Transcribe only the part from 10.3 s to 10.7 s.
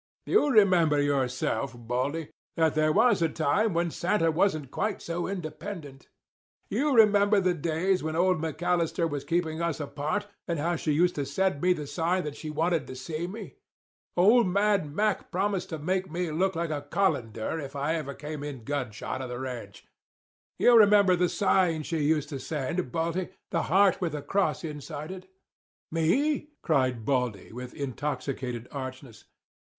and